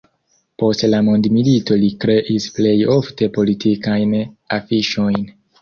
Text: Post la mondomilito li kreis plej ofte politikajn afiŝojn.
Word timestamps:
Post 0.61 0.85
la 0.93 1.01
mondomilito 1.09 1.77
li 1.83 1.91
kreis 2.05 2.49
plej 2.57 2.73
ofte 2.97 3.31
politikajn 3.39 4.17
afiŝojn. 4.59 5.25